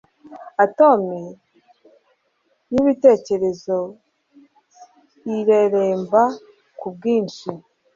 atome 0.65 1.19
yibitekerezo 2.71 3.77
ireremba 5.37 6.21
kubwinshi 6.79 7.49